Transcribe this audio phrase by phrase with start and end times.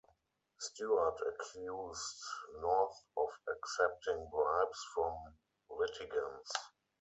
[0.57, 2.23] Stewart accused
[2.59, 5.35] North of accepting bribes from
[5.69, 6.51] litigants.